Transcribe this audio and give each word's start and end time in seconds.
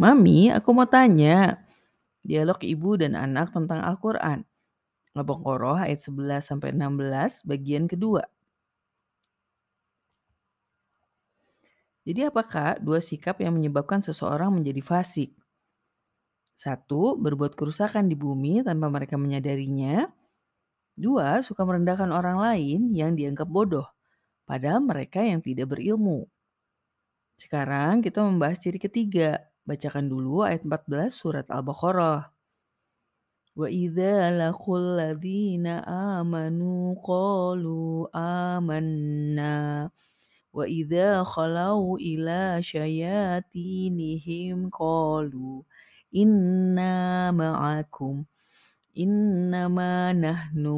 Mami, 0.00 0.48
aku 0.48 0.72
mau 0.72 0.88
tanya. 0.88 1.60
Dialog 2.24 2.62
ibu 2.64 2.96
dan 2.96 3.12
anak 3.18 3.52
tentang 3.52 3.82
Al-Quran. 3.82 4.46
Al-Baqarah 5.12 5.84
ayat 5.90 6.00
11-16 6.00 7.44
bagian 7.44 7.84
kedua. 7.84 8.24
Jadi 12.02 12.26
apakah 12.26 12.82
dua 12.82 12.98
sikap 12.98 13.38
yang 13.38 13.54
menyebabkan 13.54 14.02
seseorang 14.02 14.50
menjadi 14.50 14.82
fasik? 14.82 15.30
Satu, 16.58 17.14
berbuat 17.14 17.54
kerusakan 17.54 18.08
di 18.10 18.16
bumi 18.18 18.64
tanpa 18.66 18.90
mereka 18.90 19.14
menyadarinya. 19.20 20.08
Dua, 20.98 21.44
suka 21.44 21.62
merendahkan 21.62 22.10
orang 22.10 22.38
lain 22.40 22.90
yang 22.92 23.14
dianggap 23.14 23.46
bodoh, 23.46 23.86
padahal 24.48 24.82
mereka 24.82 25.22
yang 25.22 25.40
tidak 25.44 25.72
berilmu. 25.72 26.26
Sekarang 27.38 28.02
kita 28.02 28.22
membahas 28.22 28.58
ciri 28.62 28.78
ketiga. 28.78 29.51
Bacakan 29.62 30.10
dulu 30.10 30.42
ayat 30.42 30.66
14 30.66 31.14
surat 31.14 31.46
Al-Baqarah. 31.46 32.34
Wa 33.54 33.70
idza 33.70 34.34
laqul 34.34 34.98
ladzina 34.98 35.86
amanu 36.18 36.98
qalu 36.98 38.10
amanna. 38.10 39.86
Wa 40.50 40.66
idza 40.66 41.22
khalau 41.22 41.94
ila 41.94 42.58
syayatinihim 42.58 44.66
qalu 44.72 45.62
inna 46.10 47.30
ma'akum. 47.30 48.26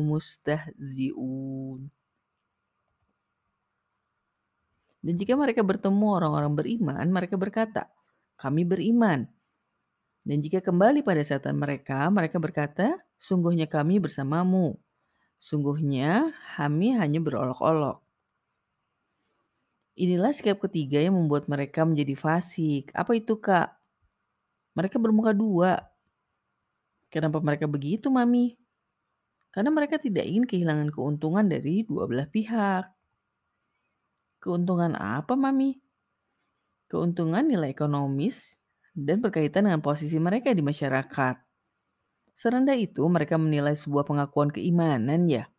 Mustahzi'un. 0.05 1.81
Dan 5.05 5.21
jika 5.21 5.37
mereka 5.37 5.61
bertemu 5.67 6.07
orang-orang 6.17 6.55
beriman, 6.55 7.11
mereka 7.11 7.37
berkata, 7.37 7.91
kami 8.45 8.69
beriman. 8.69 9.25
Dan 10.21 10.45
jika 10.45 10.61
kembali 10.61 11.01
pada 11.01 11.25
setan 11.25 11.57
mereka, 11.57 12.09
mereka 12.13 12.37
berkata, 12.37 13.01
sungguhnya 13.17 13.65
kami 13.65 14.01
bersamamu. 14.01 14.77
Sungguhnya 15.41 16.33
kami 16.57 16.97
hanya 16.97 17.21
berolok-olok. 17.21 18.05
Inilah 19.95 20.33
sikap 20.33 20.59
ketiga 20.65 21.01
yang 21.01 21.15
membuat 21.15 21.45
mereka 21.47 21.85
menjadi 21.85 22.17
fasik. 22.17 22.89
Apa 22.97 23.17
itu, 23.17 23.37
Kak? 23.37 23.69
Mereka 24.75 24.97
bermuka 24.97 25.37
dua. 25.37 25.85
Kenapa 27.13 27.39
mereka 27.45 27.69
begitu, 27.69 28.09
Mami? 28.09 28.57
Karena 29.55 29.71
mereka 29.71 30.01
tidak 30.03 30.27
ingin 30.27 30.51
kehilangan 30.51 30.91
keuntungan 30.91 31.47
dari 31.47 31.87
dua 31.87 32.11
belah 32.11 32.27
pihak. 32.27 32.91
Keuntungan 34.43 34.99
apa, 34.99 35.37
Mami? 35.39 35.84
Keuntungan 36.95 37.43
nilai 37.43 37.75
ekonomis 37.75 38.63
dan 38.95 39.19
berkaitan 39.19 39.67
dengan 39.67 39.83
posisi 39.83 40.15
mereka 40.23 40.55
di 40.55 40.63
masyarakat. 40.63 41.43
Serendah 42.39 42.79
itu 42.79 43.03
mereka 43.11 43.35
menilai 43.35 43.75
sebuah 43.75 44.07
pengakuan 44.07 44.55
keimanan 44.55 45.27
ya. 45.27 45.51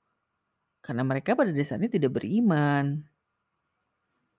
Karena 0.79 1.03
mereka 1.03 1.35
pada 1.35 1.51
dasarnya 1.51 1.91
tidak 1.91 2.15
beriman. 2.15 3.03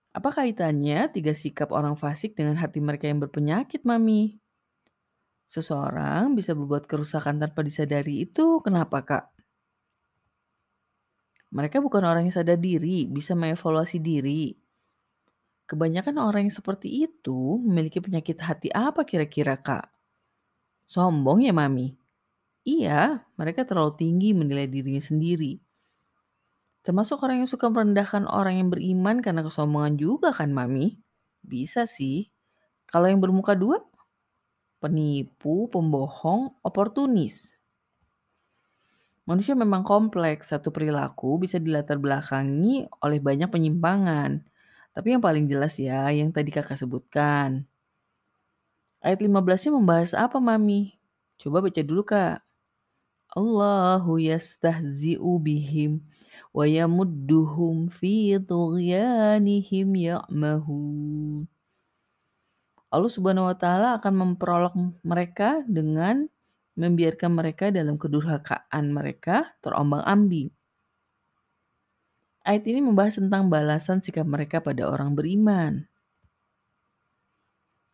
Apa 0.09 0.41
kaitannya 0.41 1.13
tiga 1.13 1.37
sikap 1.37 1.69
orang 1.69 1.93
fasik 2.01 2.33
dengan 2.33 2.57
hati 2.57 2.81
mereka 2.81 3.05
yang 3.05 3.21
berpenyakit, 3.21 3.85
Mami? 3.85 4.41
Seseorang 5.45 6.33
bisa 6.33 6.57
berbuat 6.57 6.89
kerusakan 6.89 7.37
tanpa 7.37 7.61
disadari 7.61 8.25
itu 8.25 8.57
kenapa, 8.65 9.05
Kak? 9.05 9.25
Mereka 11.53 11.77
bukan 11.77 12.09
orang 12.09 12.25
yang 12.25 12.33
sadar 12.33 12.57
diri, 12.57 13.05
bisa 13.05 13.37
mengevaluasi 13.37 14.01
diri. 14.01 14.57
Kebanyakan 15.67 16.15
orang 16.15 16.47
yang 16.47 16.55
seperti 16.55 17.03
itu 17.03 17.59
memiliki 17.59 17.99
penyakit 17.99 18.39
hati 18.39 18.71
apa 18.71 19.03
kira-kira, 19.03 19.59
Kak? 19.59 19.91
Sombong 20.87 21.43
ya, 21.43 21.51
Mami? 21.51 21.91
Iya, 22.63 23.27
mereka 23.35 23.67
terlalu 23.67 23.99
tinggi 23.99 24.31
menilai 24.31 24.67
dirinya 24.71 25.03
sendiri. 25.03 25.59
Termasuk 26.87 27.19
orang 27.19 27.43
yang 27.43 27.51
suka 27.51 27.67
merendahkan 27.67 28.23
orang 28.31 28.63
yang 28.63 28.69
beriman 28.71 29.19
karena 29.19 29.43
kesombongan 29.43 29.99
juga 29.99 30.31
kan, 30.31 30.55
Mami? 30.55 30.95
Bisa 31.43 31.83
sih. 31.83 32.31
Kalau 32.87 33.11
yang 33.11 33.19
bermuka 33.19 33.51
dua? 33.51 33.83
Penipu, 34.79 35.67
pembohong, 35.67 36.55
oportunis. 36.63 37.51
Manusia 39.27 39.51
memang 39.59 39.83
kompleks, 39.83 40.55
satu 40.55 40.71
perilaku 40.71 41.43
bisa 41.43 41.59
dilatar 41.59 41.99
belakangi 41.99 42.87
oleh 43.03 43.19
banyak 43.19 43.51
penyimpangan. 43.51 44.39
Tapi 44.97 45.13
yang 45.13 45.21
paling 45.21 45.45
jelas 45.45 45.77
ya, 45.77 46.09
yang 46.09 46.33
tadi 46.33 46.49
kakak 46.49 46.73
sebutkan. 46.73 47.69
Ayat 48.97 49.21
15-nya 49.21 49.69
membahas 49.77 50.17
apa, 50.17 50.41
Mami? 50.41 50.97
Coba 51.37 51.61
baca 51.61 51.81
dulu, 51.85 52.01
Kak. 52.01 52.41
Allahu 53.37 54.17
yastahzi'u 54.17 55.37
bihim 55.37 56.01
wa 56.49 56.65
yamudduhum 56.65 57.93
fi 57.93 58.41
tughyanihim 58.41 59.93
ya'mahun. 59.93 61.45
Allah 62.89 63.11
Subhanahu 63.13 63.53
wa 63.53 63.57
taala 63.59 64.01
akan 64.01 64.13
memperolok 64.17 64.73
mereka 65.05 65.61
dengan 65.69 66.25
membiarkan 66.73 67.37
mereka 67.37 67.69
dalam 67.69 68.01
kedurhakaan 68.01 68.89
mereka 68.89 69.45
terombang-ambing. 69.61 70.56
Ayat 72.47 72.63
ini 72.63 72.79
membahas 72.79 73.19
tentang 73.19 73.51
balasan 73.51 73.99
sikap 73.99 74.23
mereka 74.23 74.63
pada 74.63 74.87
orang 74.87 75.11
beriman. 75.11 75.83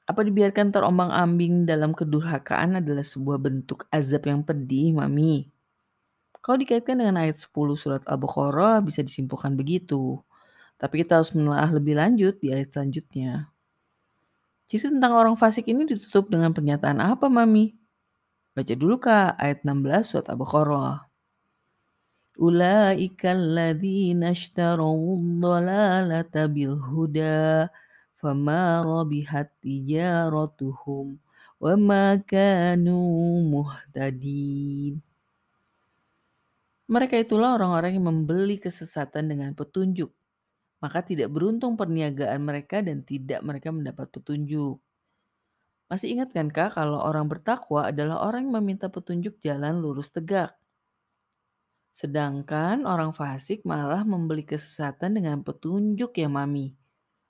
Apa 0.05 0.21
dibiarkan 0.21 0.69
terombang-ambing 0.69 1.65
dalam 1.65 1.89
kedurhakaan 1.89 2.77
adalah 2.77 3.01
sebuah 3.01 3.41
bentuk 3.41 3.89
azab 3.89 4.29
yang 4.29 4.45
pedih, 4.45 4.93
Mami? 4.93 5.49
Kalau 6.37 6.61
dikaitkan 6.61 7.01
dengan 7.01 7.17
ayat 7.17 7.41
10 7.41 7.49
surat 7.73 8.05
Al-Baqarah 8.05 8.85
bisa 8.85 9.01
disimpulkan 9.01 9.57
begitu. 9.57 10.21
Tapi 10.77 11.01
kita 11.01 11.17
harus 11.17 11.33
menelaah 11.33 11.73
lebih 11.73 11.97
lanjut 11.97 12.37
di 12.37 12.53
ayat 12.53 12.77
selanjutnya. 12.77 13.49
Ciri 14.69 14.93
tentang 14.93 15.17
orang 15.17 15.33
fasik 15.33 15.65
ini 15.65 15.89
ditutup 15.89 16.29
dengan 16.29 16.53
pernyataan 16.53 17.01
apa, 17.01 17.25
Mami? 17.25 17.73
Baca 18.53 18.73
dulu 18.77 19.01
Kak, 19.01 19.33
ayat 19.41 19.65
16 19.65 20.13
surat 20.13 20.29
Al-Baqarah. 20.29 21.09
Ulaika 22.33 23.37
alladzina 23.37 24.33
ishtarau 24.33 25.21
dhalalata 25.37 26.49
bil 26.49 26.81
huda 26.81 27.69
fama 28.17 28.81
rabihat 28.81 29.53
tijaratuhum 29.61 31.21
wa. 31.63 31.73
Mereka 36.83 37.15
itulah 37.15 37.49
orang-orang 37.55 37.91
yang 37.95 38.05
membeli 38.09 38.57
kesesatan 38.59 39.31
dengan 39.31 39.53
petunjuk. 39.53 40.11
Maka 40.83 40.99
tidak 40.99 41.31
beruntung 41.31 41.79
perniagaan 41.79 42.43
mereka 42.43 42.83
dan 42.83 43.07
tidak 43.07 43.39
mereka 43.39 43.71
mendapat 43.71 44.11
petunjuk. 44.11 44.83
Masih 45.87 46.17
ingat 46.17 46.35
kan 46.35 46.51
kak 46.51 46.75
kalau 46.75 46.99
orang 46.99 47.29
bertakwa 47.31 47.87
adalah 47.87 48.19
orang 48.25 48.49
yang 48.49 48.59
meminta 48.59 48.91
petunjuk 48.91 49.39
jalan 49.39 49.79
lurus 49.79 50.11
tegak. 50.11 50.51
Sedangkan 51.99 52.77
orang 52.93 53.11
fasik 53.19 53.59
malah 53.71 54.01
membeli 54.13 54.43
kesesatan 54.51 55.11
dengan 55.17 55.37
petunjuk 55.47 56.11
ya 56.21 56.27
mami. 56.37 56.73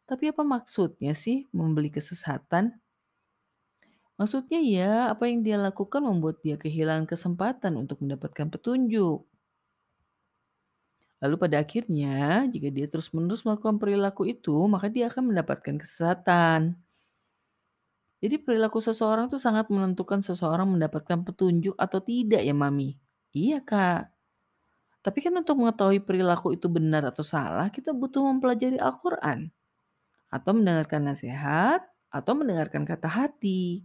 Tapi 0.09 0.23
apa 0.31 0.43
maksudnya 0.53 1.13
sih 1.23 1.37
membeli 1.51 1.89
kesesatan? 1.97 2.65
Maksudnya 4.19 4.59
ya 4.75 4.91
apa 5.13 5.23
yang 5.29 5.39
dia 5.45 5.57
lakukan 5.67 6.01
membuat 6.09 6.37
dia 6.45 6.55
kehilangan 6.63 7.05
kesempatan 7.11 7.73
untuk 7.81 7.97
mendapatkan 8.01 8.47
petunjuk. 8.53 9.19
Lalu 11.23 11.35
pada 11.43 11.57
akhirnya, 11.63 12.45
jika 12.53 12.67
dia 12.75 12.85
terus-menerus 12.91 13.41
melakukan 13.47 13.77
perilaku 13.81 14.23
itu, 14.29 14.55
maka 14.73 14.87
dia 14.93 15.05
akan 15.09 15.23
mendapatkan 15.33 15.75
kesesatan. 15.81 16.61
Jadi 18.23 18.35
perilaku 18.39 18.79
seseorang 18.81 19.25
itu 19.29 19.37
sangat 19.37 19.67
menentukan 19.69 20.19
seseorang 20.23 20.67
mendapatkan 20.73 21.19
petunjuk 21.27 21.75
atau 21.77 21.99
tidak 22.01 22.41
ya 22.41 22.55
Mami? 22.55 22.95
Iya 23.35 23.59
Kak. 23.61 24.12
Tapi 25.03 25.19
kan 25.19 25.35
untuk 25.35 25.59
mengetahui 25.59 25.99
perilaku 25.99 26.55
itu 26.55 26.71
benar 26.71 27.03
atau 27.03 27.21
salah, 27.27 27.67
kita 27.67 27.91
butuh 27.91 28.23
mempelajari 28.23 28.79
Al-Quran. 28.79 29.51
Atau 30.31 30.55
mendengarkan 30.55 31.11
nasihat, 31.11 31.83
atau 32.07 32.33
mendengarkan 32.39 32.87
kata 32.87 33.11
hati. 33.11 33.83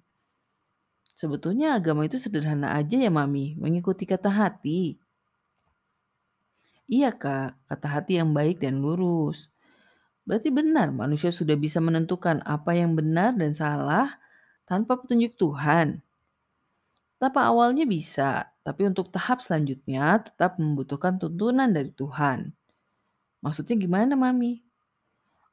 Sebetulnya 1.18 1.74
agama 1.74 2.06
itu 2.06 2.22
sederhana 2.22 2.78
aja 2.78 2.94
ya 2.94 3.10
Mami, 3.10 3.58
mengikuti 3.58 4.06
kata 4.06 4.30
hati. 4.30 5.02
Iya 6.86 7.10
Kak, 7.10 7.66
kata 7.66 7.86
hati 7.90 8.22
yang 8.22 8.30
baik 8.30 8.62
dan 8.62 8.78
lurus. 8.78 9.50
Berarti 10.22 10.54
benar 10.54 10.94
manusia 10.94 11.34
sudah 11.34 11.58
bisa 11.58 11.82
menentukan 11.82 12.44
apa 12.46 12.76
yang 12.78 12.94
benar 12.94 13.34
dan 13.34 13.50
salah 13.56 14.14
tanpa 14.68 15.00
petunjuk 15.00 15.34
Tuhan. 15.40 16.04
Tahap 17.18 17.34
awalnya 17.34 17.82
bisa, 17.82 18.52
tapi 18.68 18.84
untuk 18.84 19.08
tahap 19.08 19.40
selanjutnya 19.40 20.20
tetap 20.20 20.60
membutuhkan 20.60 21.16
tuntunan 21.16 21.72
dari 21.72 21.88
Tuhan. 21.88 22.52
Maksudnya 23.40 23.80
gimana, 23.80 24.12
Mami? 24.12 24.60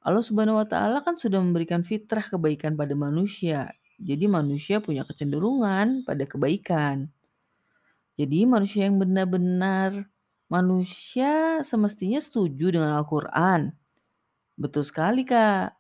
Allah 0.04 0.20
Subhanahu 0.20 0.60
wa 0.60 0.68
taala 0.68 1.00
kan 1.00 1.16
sudah 1.16 1.40
memberikan 1.40 1.88
fitrah 1.88 2.28
kebaikan 2.28 2.76
pada 2.76 2.92
manusia. 2.92 3.72
Jadi 3.96 4.28
manusia 4.28 4.84
punya 4.84 5.08
kecenderungan 5.08 6.04
pada 6.04 6.28
kebaikan. 6.28 7.08
Jadi 8.20 8.44
manusia 8.44 8.92
yang 8.92 9.00
benar-benar 9.00 10.12
manusia 10.52 11.64
semestinya 11.64 12.20
setuju 12.20 12.76
dengan 12.76 13.00
Al-Qur'an. 13.00 13.72
Betul 14.60 14.84
sekali, 14.84 15.24
Kak. 15.24 15.75